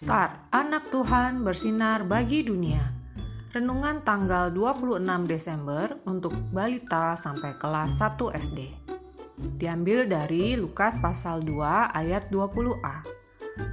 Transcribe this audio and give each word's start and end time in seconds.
Start, 0.00 0.48
anak 0.48 0.88
Tuhan 0.88 1.44
bersinar 1.44 2.08
bagi 2.08 2.40
dunia. 2.40 2.80
Renungan 3.52 4.00
tanggal 4.00 4.48
26 4.48 4.96
Desember 5.28 5.92
untuk 6.08 6.32
balita 6.48 7.20
sampai 7.20 7.60
kelas 7.60 8.00
1 8.00 8.32
SD. 8.32 8.58
Diambil 9.60 10.08
dari 10.08 10.56
Lukas 10.56 10.96
pasal 11.04 11.44
2 11.44 11.92
ayat 11.92 12.32
20a. 12.32 13.04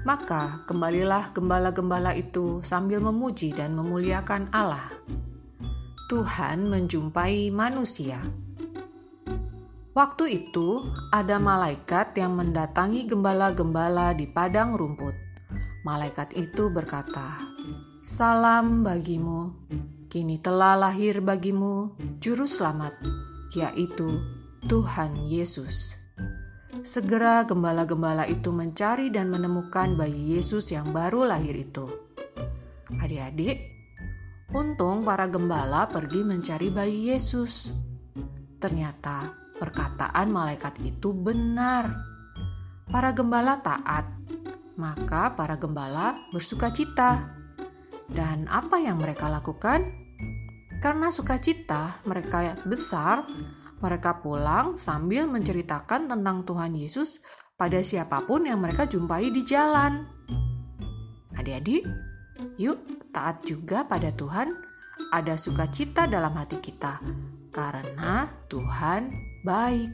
Maka 0.03 0.67
kembalilah 0.67 1.31
gembala-gembala 1.31 2.11
itu 2.11 2.59
sambil 2.59 2.99
memuji 2.99 3.55
dan 3.55 3.71
memuliakan 3.79 4.51
Allah. 4.51 4.91
Tuhan 6.11 6.67
menjumpai 6.67 7.55
manusia. 7.55 8.19
Waktu 9.95 10.43
itu, 10.43 10.83
ada 11.07 11.39
malaikat 11.39 12.19
yang 12.19 12.35
mendatangi 12.35 13.07
gembala-gembala 13.07 14.11
di 14.11 14.27
padang 14.27 14.75
rumput. 14.75 15.26
Malaikat 15.87 16.35
itu 16.35 16.67
berkata, 16.67 17.39
"Salam 18.03 18.83
bagimu, 18.83 19.55
kini 20.11 20.35
telah 20.35 20.75
lahir 20.75 21.23
bagimu 21.23 21.95
Juru 22.19 22.43
Selamat, 22.43 22.91
yaitu 23.55 24.19
Tuhan 24.67 25.15
Yesus." 25.31 25.95
Segera 26.83 27.47
gembala-gembala 27.47 28.27
itu 28.27 28.51
mencari 28.51 29.07
dan 29.15 29.31
menemukan 29.31 29.95
bayi 29.95 30.35
Yesus 30.35 30.75
yang 30.75 30.91
baru 30.91 31.23
lahir 31.23 31.55
itu. 31.55 31.87
Adik-adik, 32.99 33.55
untung 34.51 35.07
para 35.07 35.31
gembala 35.31 35.87
pergi 35.87 36.19
mencari 36.27 36.67
bayi 36.67 37.15
Yesus. 37.15 37.71
Ternyata 38.59 39.31
perkataan 39.55 40.35
malaikat 40.35 40.83
itu 40.83 41.15
benar. 41.15 41.87
Para 42.91 43.15
gembala 43.15 43.63
taat, 43.63 44.16
maka 44.77 45.33
para 45.33 45.57
gembala 45.57 46.15
bersuka 46.31 46.69
cita. 46.71 47.35
Dan 48.07 48.47
apa 48.47 48.79
yang 48.79 49.01
mereka 49.01 49.27
lakukan? 49.27 49.83
Karena 50.79 51.09
sukacita 51.09 51.99
mereka 52.05 52.55
besar, 52.69 53.25
mereka 53.81 54.21
pulang 54.21 54.77
sambil 54.77 55.25
menceritakan 55.27 56.07
tentang 56.07 56.45
Tuhan 56.45 56.77
Yesus 56.77 57.25
pada 57.57 57.81
siapa 57.81 58.23
pun 58.23 58.45
yang 58.45 58.61
mereka 58.61 58.85
jumpai 58.85 59.33
di 59.33 59.41
jalan. 59.41 60.05
Adik-adik, 61.33 61.83
yuk 62.61 62.77
taat 63.09 63.41
juga 63.43 63.83
pada 63.89 64.13
Tuhan. 64.13 64.53
Ada 65.13 65.39
sukacita 65.39 66.05
dalam 66.05 66.35
hati 66.35 66.61
kita, 66.61 66.99
karena 67.53 68.27
Tuhan 68.49 69.09
baik. 69.45 69.91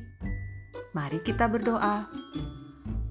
Mari 0.95 1.19
kita 1.21 1.47
berdoa. 1.51 2.22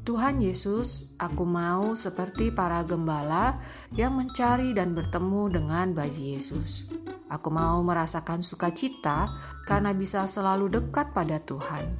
Tuhan 0.02 0.42
Yesus, 0.42 1.14
aku 1.14 1.46
mau 1.46 1.94
seperti 1.94 2.50
para 2.50 2.82
gembala 2.82 3.62
yang 3.94 4.18
mencari 4.18 4.74
dan 4.74 4.98
bertemu 4.98 5.62
dengan 5.62 5.94
bayi 5.94 6.34
Yesus. 6.34 6.90
Aku 7.30 7.54
mau 7.54 7.78
merasakan 7.86 8.42
sukacita 8.42 9.30
karena 9.62 9.94
bisa 9.94 10.26
selalu 10.26 10.74
dekat 10.74 11.14
pada 11.14 11.38
Tuhan. 11.38 11.94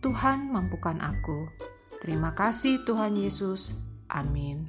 Tuhan 0.00 0.48
mampukan 0.48 0.96
aku. 1.04 1.52
Terima 2.00 2.32
kasih 2.32 2.80
Tuhan 2.88 3.12
Yesus. 3.12 3.76
Amin. 4.08 4.64